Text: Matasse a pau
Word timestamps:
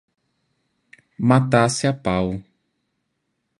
Matasse 1.27 1.85
a 1.87 1.93
pau 1.93 2.41